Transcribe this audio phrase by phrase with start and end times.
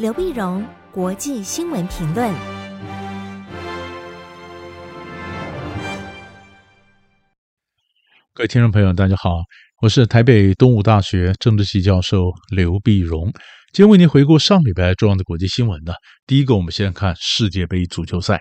[0.00, 2.32] 刘碧荣，国际新闻评论。
[8.32, 9.42] 各位听众朋友，大家好，
[9.82, 13.30] 我是台北东吴大学政治系教授刘碧荣，
[13.74, 15.92] 今天为您回顾上礼拜重要的国际新闻呢。
[16.26, 18.40] 第一个，我们先看世界杯足球赛。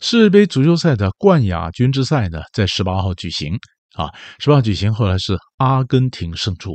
[0.00, 3.54] 世界杯足球赛的冠亚军之赛呢，在十八号举行
[3.94, 4.10] 啊，
[4.40, 6.72] 十八号举行，后来是阿根廷胜出。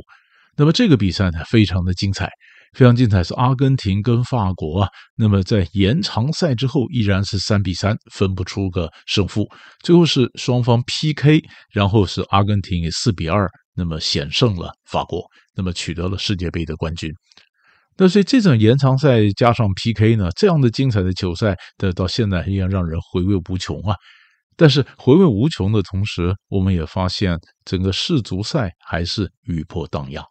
[0.56, 2.30] 那么这个比赛呢，非常的精彩。
[2.74, 4.90] 非常精彩，是阿根廷跟法国啊。
[5.16, 9.48] 那么在延长赛之后，依然是三比三，分不出个胜负。
[9.84, 15.24] 最后是双方 PK，然后是阿根廷以四比二，那么险胜了法国，
[15.56, 17.12] 那么取得了世界杯的冠军。
[17.98, 23.96] 但是这场延长赛加上 PK 呢，这样的精彩的球赛的到现在依然让人回味无穷啊。
[24.56, 30.24] 但是回味无穷的同时，我们也发现整个世足赛还是余波荡漾。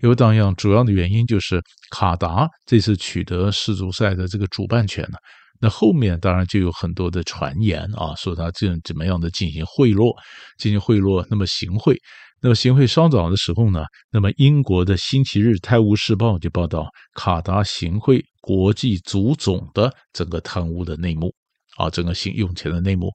[0.00, 5.16] 有荡漾，主要的原因就是卡达这次取得世足赛的这个主办权呢。
[5.60, 10.14] 那后面当然就有很多的传言啊，说他这怎么样的进行贿赂，
[10.58, 11.96] 进行贿赂，那么行贿。
[12.42, 21.32] 那么行贿稍早的时候呢，那么英国的《星期日泰晤士报》就报道卡达行贿国际足总的整个贪污的内幕
[21.78, 23.10] 啊，整个行用钱的内幕。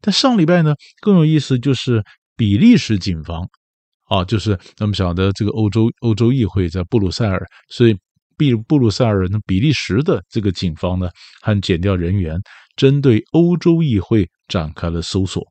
[0.00, 2.04] 但上礼拜呢，更有意思就是
[2.36, 3.48] 比利时警方。
[4.08, 7.96] 啊，就是那么晓得这个欧洲欧洲议会在布鲁塞尔，所以
[8.36, 11.08] 比布鲁塞尔呢，比利时的这个警方呢，
[11.42, 12.40] 和检调人员
[12.76, 15.44] 针对欧洲议会展开了搜索。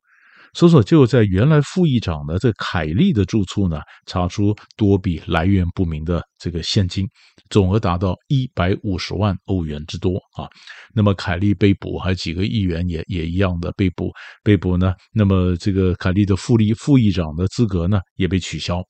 [0.54, 7.06] 搜索就在原来副议长的这凯利的住处呢，查出多笔来源不明的这个现金，
[7.50, 10.48] 总额达到一百五十万欧元之多啊。
[10.94, 14.10] 那么凯利被捕，还有几个议员也也一样的被捕，
[14.42, 14.94] 被捕呢。
[15.12, 18.82] 那么这个凯利的副立副议长的资格呢，也被取消。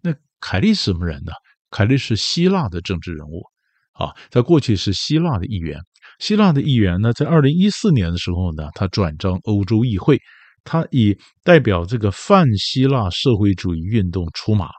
[0.00, 1.32] 那凯利是什么人呢？
[1.70, 3.42] 凯利是希腊的政治人物
[3.94, 5.80] 啊，在过去是希腊的议员。
[6.20, 10.20] 希腊的议员呢，在二零一四年的时候呢，他转战欧洲议会。
[10.64, 14.70] 他以代表这个泛希腊社会主义运动出马，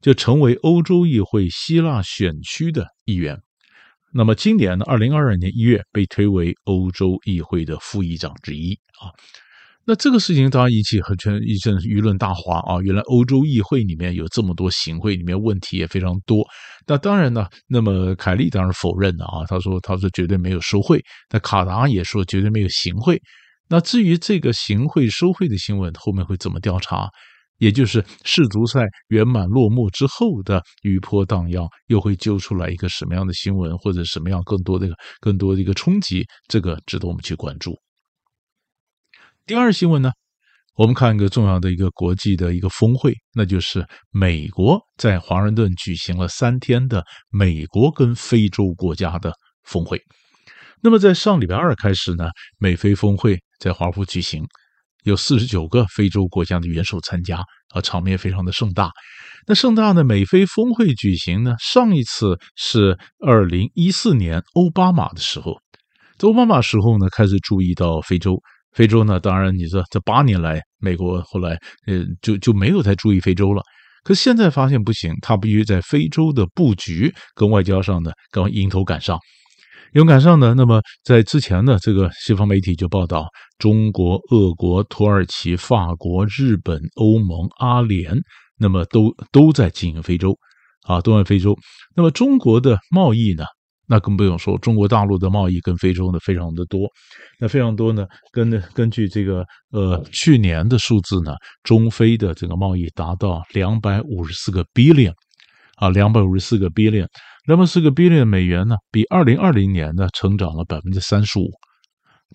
[0.00, 3.38] 就成为欧洲议会希腊选区的议员。
[4.14, 9.10] 那么今年呢，二零二二年一月被推为欧洲议会的副议长之一啊。
[9.84, 12.80] 那这个事情当然引起很全一阵舆论大哗啊。
[12.82, 16.46] 原来欧洲议会里面有这么多行贿，里面问题也非常多。
[16.86, 21.02] 那当然呢，那么凯利当然否认了啊，他说他说绝对没有受贿。
[21.30, 23.20] 那卡达也说绝对没有行贿。
[23.72, 27.08] 那至于这个行贿收贿的新闻后面会怎么调查，
[27.56, 34.90] 也就是世足赛圆满落幕之后的余波荡漾，又会揪出来一个什么样的新闻，或者什么样更多的、
[35.20, 37.74] 更多的一个冲击，这个值得我们去关注。
[39.46, 40.10] 第二新闻呢，
[40.74, 49.98] 我们看一个重要的一个国际的一个峰会，那就是美国在华盛顿举行了三天的美国跟非洲国家的峰会。
[50.82, 52.28] 那么在上礼拜二开始呢，
[52.58, 53.38] 美非峰会。
[53.60, 54.44] 在华府举行，
[55.04, 57.38] 有四十九个非洲国家的元首参加，
[57.72, 58.90] 啊，场面非常的盛大。
[59.46, 65.54] 那盛大的美非峰会举行呢，上一次是二零一四年奥巴马的时候，
[66.18, 68.42] 在奥巴马时候呢，开始注意到非洲。
[68.72, 71.56] 非洲呢，当然你说这八年来，美国后来
[71.86, 73.62] 呃就就没有再注意非洲了。
[74.02, 79.16] 可现在发现不行，他必须在非洲的布局跟外交上呢，赶快迎头赶上。
[79.92, 88.18] 勇敢上呢，那么在之前呢，这个西方媒体就报道，中国、俄国、土耳其、法国、日本、欧盟、阿联，
[88.56, 90.34] 那么都都在经营非洲，
[90.86, 91.54] 啊，都在非洲。
[91.94, 93.44] 那么中国的贸易呢，
[93.86, 96.88] 那更不用说，中国大陆的贸易跟非洲呢非常的多，
[97.38, 105.12] 那非常多呢，根根据这个呃去年的数字呢，中非的这个贸易达到两百五十四个 billion，
[105.76, 107.06] 啊，两百五十四个 billion。
[107.46, 111.50] 那么四个 billion 美元呢，比二零二零年呢成长了百分之三十五。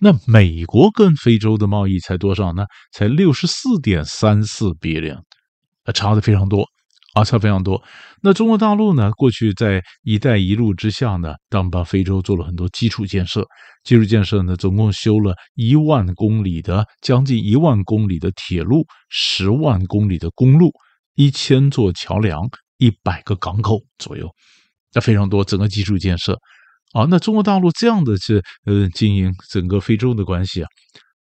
[0.00, 2.66] 那美国跟非洲的贸易才多少呢？
[2.92, 5.16] 才六十四点三四 billion，
[5.84, 6.64] 啊，差的非常多
[7.14, 7.82] 啊，差非常多。
[8.22, 13.44] 那中国大陆呢，过去在“一带一路”之下呢，当帮非洲做了很多基础建设，
[13.82, 20.70] 基础建设呢，总共修了一万公里的，将近一万公里的铁路，十万公里的公路，
[21.14, 24.28] 一千座桥梁，一百个港口左右。
[24.94, 26.38] 那非常多，整个基础建设
[26.92, 30.68] 啊，那中国大陆这样的去呃经营整个非洲的关系啊，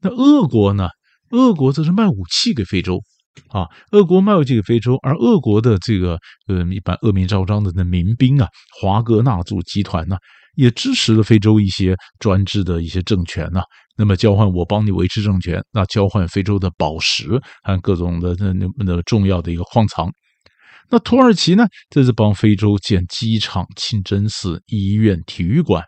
[0.01, 0.89] 那俄国呢？
[1.31, 3.01] 俄国则是卖武器给非洲
[3.49, 6.17] 啊，俄国卖武器给非洲，而俄国的这个
[6.47, 8.49] 呃一般恶名昭彰的那民兵啊，
[8.81, 10.17] 华格纳族集团呢，
[10.55, 13.61] 也支持了非洲一些专制的一些政权呐。
[13.99, 17.29] 那么交换我帮你维持政权，那交换非洲的宝石
[17.65, 20.09] 和各种的那那那重要的一个矿藏。
[20.91, 25.83] 那土耳其呢，这是帮非洲建机场、清真寺、医院、体育馆；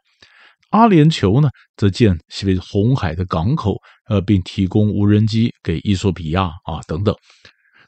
[0.71, 3.77] 阿联酋呢，则建西非红海的港口，
[4.09, 7.15] 呃，并提供无人机给伊索比亚啊等等。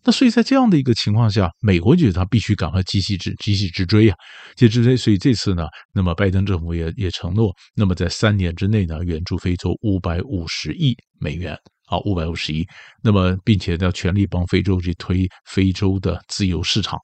[0.03, 4.17] 那所以在这样的一个情况下，美国觉得他必须赶快急起直急起直追啊，
[4.57, 4.97] 急直追。
[4.97, 11.55] 所以这次呢，那么拜登政府也也承诺，那么在三年之内呢，援助非洲五百五十亿美元
[11.91, 12.67] 啊，五百五十亿。
[13.03, 16.99] 那么并且要全力帮非洲去推非洲的自由市场。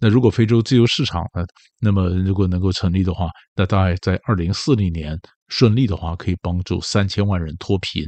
[0.00, 1.46] 那如果非洲自由市场呢，
[1.80, 5.16] 那么如果能够成立的话，那大概在二零四零年
[5.48, 8.04] 顺利的话，可以帮助三千万人脱贫。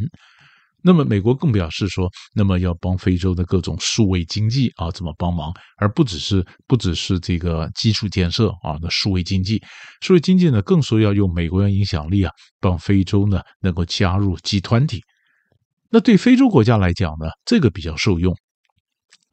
[0.83, 9.61] 那么，美国更表示说，那么要帮非洲的各种数位经济啊，怎么帮忙，而不只是不只是这个基础建设啊，那数位经济，
[10.01, 12.31] 数位经济呢，更说要用美国的影响力啊，
[12.61, 15.01] 帮非洲呢能够加入集团体。
[15.91, 18.35] 那对非洲国家来讲呢，这个比较受用。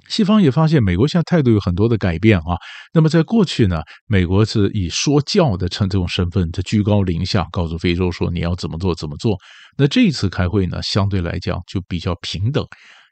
[0.09, 2.57] 西方也发现，美国现在态度有很多的改变啊。
[2.93, 9.37] 那么在过去呢，美国是以说教的称这种身份，在居高临下告诉非洲说你要怎么做怎么做。
[9.77, 12.65] 那这一次开会呢，相对来讲就比较平等。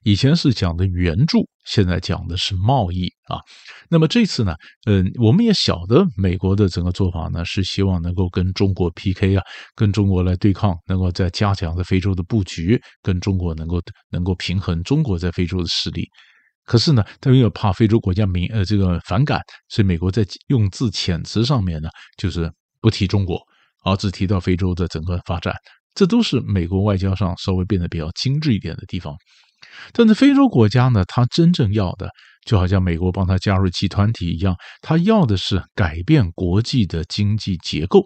[0.04, 3.40] 以前是讲的援助，现在讲的是贸易啊。
[3.90, 4.56] 那么这次呢，
[4.86, 9.44] 嗯，我们也晓得美国的整个做法呢，是希望能够跟中国 PK 啊，
[9.75, 16.08] 跟中国来对抗，能够再加强在非洲的布局，跟中国能够能够平衡中国在非洲的势力。
[16.63, 23.42] 可是呢，他又怕非洲国家民呃这个反感，所以美国在用字遣词上面呢，就是不提中国，
[23.84, 25.54] 而只提到非洲的整个发展，
[25.96, 29.14] 这都是美国外交上稍微变得比较精致一点的地方。
[29.94, 32.10] 但是非洲国家呢，他真正要的，
[32.46, 38.06] 就好像美国帮他加入集团体一样，他要的是改变国际的经济结构，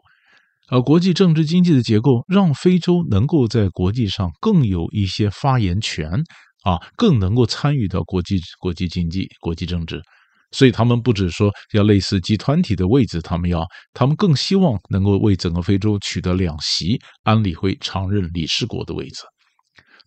[0.70, 6.24] 而国际政治经济的结构，让非洲能够在国际上更有一些发言权。
[6.66, 10.02] 啊，更能够参与到国际国际经济、国际政治，
[10.50, 13.64] 所以他们不只说要类似集团体的位置，他们要，
[13.94, 19.22] 他们更希望能够为整个非洲取得两席安理会常任理事国的位置。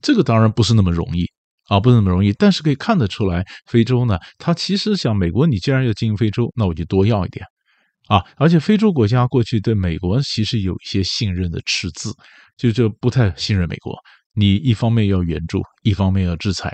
[0.03, 1.25] 这个当然不是那么容易
[1.69, 7.44] 啊，不是那么容易，但是可以看得出来，非洲呢，它其实想美国，你既然要经营非洲，那我就多要一点
[8.09, 8.25] 啊。
[8.37, 12.12] 而且非洲国家过去对美国其实有一些信任的赤字，
[12.56, 13.94] 就就不太信任美国。
[14.35, 16.73] 你一方面要援助，一方面要制裁，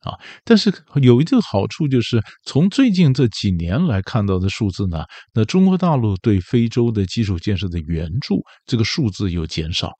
[0.00, 5.04] 啊，但是有一个好处就是，从最近这几年来看到的数字呢，
[5.34, 9.92] 那中国大陆对非洲的基础建设的援助，这个数字有减少，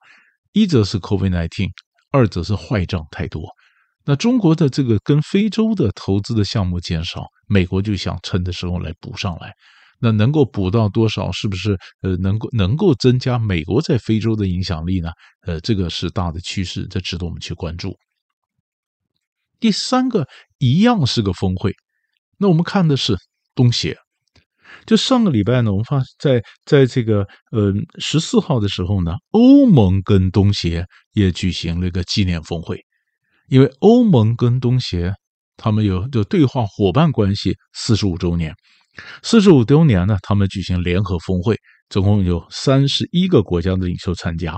[0.51, 1.69] 一则是 COVID-19，
[2.11, 3.43] 二则是坏账太多。
[4.05, 9.53] 那中国的这个跟非洲的投资的项目减少，美国就想趁的时候来补上来。
[9.99, 11.31] 那能够补到多少？
[11.31, 15.09] 是不是呃能够能够增加美国在非洲的影响力呢？
[15.47, 17.95] 呃，这个是大的趋势，这值得我们去关注。
[19.61, 20.27] 第三个
[20.57, 21.73] 一样是个峰会，
[22.37, 23.15] 那我们看的是
[23.55, 23.97] 东协。
[24.85, 32.83] 就上个礼拜呢，我们发在在这个呃十四号的时候呢，欧盟跟东协也举行了一个纪念峰会，
[33.49, 35.13] 因为欧盟跟东协
[35.57, 38.53] 他们有就对话伙伴关系四十五周年。
[39.21, 41.57] 四十五周年呢，他们举行联合峰会，
[41.89, 44.55] 总共有三十一个国家的领袖参加。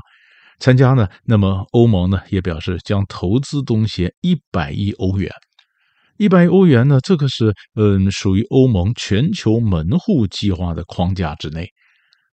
[0.59, 5.31] 参加呢，那么欧盟呢也表示将投资东协一百亿欧元。
[6.17, 11.69] 一百亿欧元呢，这个是嗯属于欧盟全球门户计划的框架之内。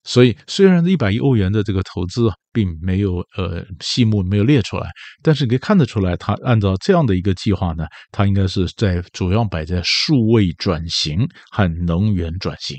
[0.03, 4.89] 所以，虽然一百亿欧元的这个投资，并没有呃细目没有列出来，
[5.21, 12.77] 但是你可以看得出来，它按照这样的一个计划呢，它应该是在主要摆在数位转型和能源转型。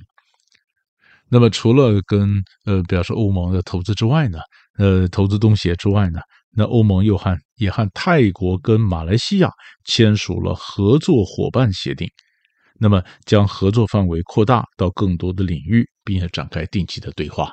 [1.29, 4.38] 那么，除了跟呃比方说欧盟的投资之外呢，
[4.79, 6.19] 呃投资东协之外呢，
[6.57, 9.49] 那欧盟又和也和泰国跟马来西亚
[9.85, 12.09] 签署了合作伙伴协定。
[12.83, 17.49] 那么，将合作范围扩大到更多的领域，并且展开定期的对话。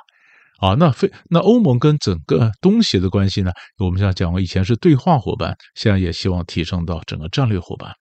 [0.58, 3.52] 啊，那非那欧盟跟整个东协的关系呢？
[3.78, 7.92] 我们像讲过，以前是对话伙伴，现在也希望提升到整个战略伙伴。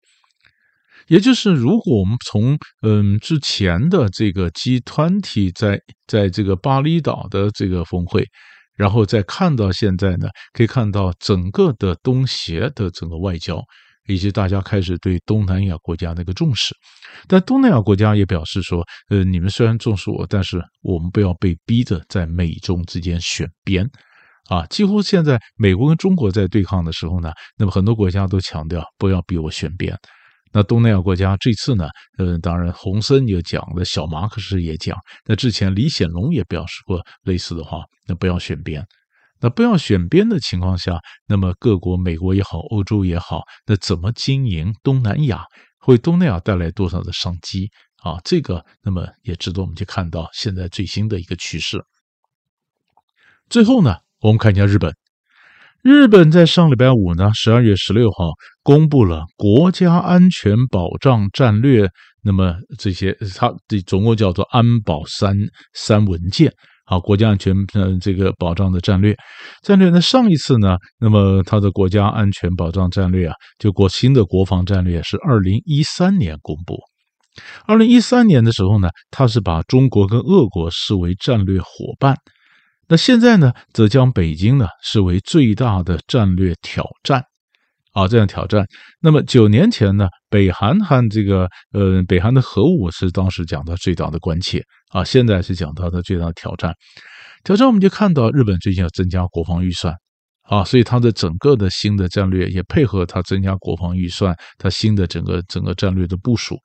[1.07, 8.25] 也就是，如果我们从嗯之前的这个 G 团体在在这个巴厘岛的这个峰会，
[8.75, 13.63] 然后再看到现在呢，可以看到整个的东协的整个外交。
[14.09, 16.75] 以及大家开始对东南亚国家的一个重视，
[17.29, 23.87] 但东南亚国家也表示说，呃，你们虽然重视我，但是我们不要被逼着在美中之间选边，
[24.49, 29.95] 啊，几乎现在美国跟中国在对抗的时候呢，那么很多国家都强调不要逼我选边。
[30.51, 31.87] 那东南亚国家这次呢，
[32.17, 34.97] 呃，当然洪森也讲了，小马可是也讲，
[35.27, 38.83] 那之前李显龙也表示过类似的话，那不要选边。
[39.41, 45.45] 那不要选边的情况下，那么各国，美国也好，欧洲也好，那怎么经营东南亚？
[45.87, 47.71] 为东南亚带来多少的商机？
[48.03, 51.83] 啊，这个那么也值得我们去看到现在最新的一个趋势。
[53.49, 54.95] 最后呢，我们看一下日本。
[55.83, 61.89] 日本在上礼拜五呢，十二月十六号公布了国家安全保障战略。
[62.23, 65.35] 那么这些，它这总共叫做安保三
[65.73, 66.53] 三文件
[66.89, 69.15] 啊，国家安全呃这个保障的战略
[69.63, 76.77] 战略呢，上一次呢，那么它的国家安全保障战略啊，就国新的国防战略是二零一三年公布。
[77.67, 81.67] 二零一三年的时候呢，它是把中国跟俄国视为战略伙
[81.99, 82.17] 伴。
[82.89, 87.23] 那现在呢，则将北京呢视为最大的战略挑战，
[87.99, 88.65] 啊，这样挑战。
[89.01, 96.73] 那么九年前呢，北韩和这个呃，北韩的核武是当时讲到最大的关切啊，现在是讲到的最大的挑战。
[97.43, 99.93] 挑战我们就看到日本最近要增加国防预算。
[100.43, 106.57] 啊，所以它的整个的新的战略也配合它增加国防预算，它新的整个整个战略的部署，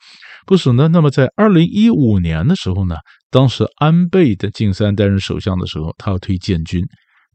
[0.45, 0.87] 部署呢。
[0.87, 2.95] 那么在二零一五年的时候呢，
[3.29, 6.81] 当时安倍的晋三担任首相的时候，他要推建军，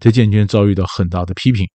[0.01, 1.67] 推建军遭遇到很大的批评。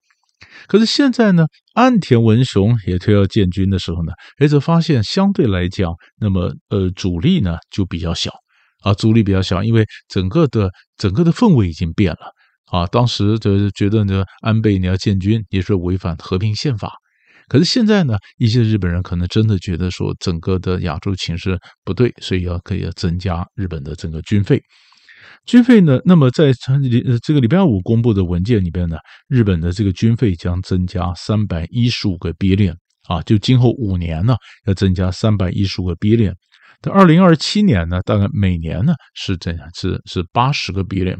[0.67, 8.31] 可是现在呢，岸田文雄也推要建军的时候呢，哎，则发现相对来讲，那么呃阻力呢就比较小
[8.83, 12.31] 啊，阻力比较小，因为整个的整个的氛围已经变了。
[12.71, 16.91] 啊，当时就是觉得呢，安倍你要建军也是违反和平宪法。
[17.47, 24.59] 可是现在呢，一些日本人可能真的觉得说，整个的亚洲情势不对，所以要可以要增加日本的整个军费。
[25.45, 26.53] 军费呢，那么在
[27.21, 28.97] 这个礼拜五公布的文件里边呢，
[29.27, 32.75] 日本的这个军费将增加三百一十五个 billion
[33.07, 34.35] 啊，就今后五年呢
[34.65, 36.33] 要增加三百一十五个 billion。
[36.81, 41.17] 到二零二七年呢，大概每年呢是这样，是是八十个 billion。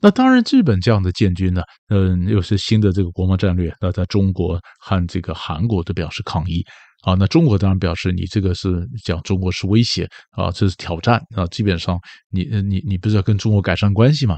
[0.00, 6.64] 那当然，日本这样的建军呢，嗯，又是新的这个国防战略，那在中国和这个韩国都表示抗议
[7.02, 7.14] 啊。
[7.18, 11.46] 那中国当然表示，你这个是讲中国是威胁啊，这是挑战啊。
[11.46, 11.98] 基本上
[12.30, 14.36] 你，你你不是要跟中国改善关系吗？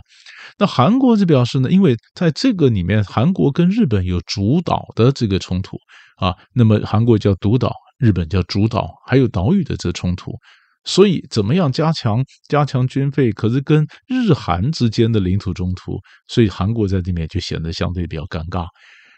[0.59, 5.77] 那韩国就表示呢，因为在这个里面，韩国跟日本有主导的这个冲突
[6.17, 10.33] 啊，那么韩国叫独岛，日本叫主导，还有岛屿的这冲突。
[10.87, 13.33] 所以，怎么样加强加强军费？
[13.33, 18.67] 可是跟日韩之间的领土冲突，所以韩国在里面就显得相对比较尴尬。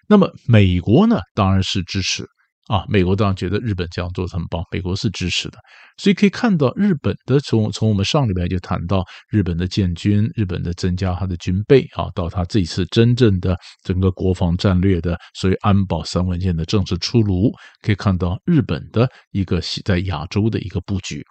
[0.09, 2.25] 那么美国呢，当然是支持
[2.69, 2.85] 啊。
[2.89, 5.59] 美国当然觉得日本这样做很棒，美国是支持的。
[5.99, 21.25] 所以可以看到，日本的从从我们上礼拜就谈到日本的建军，日本的增加它的军备啊，到它这一次真正的整个国防战略的所谓安保三文件的正式出炉，可以看到日本的一个在亚洲的一个布局。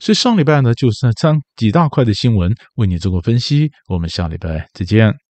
[0.00, 3.70] 所以上礼拜呢，就是三几大块的新闻为你做过分析。
[3.88, 5.23] 我们下礼拜再见。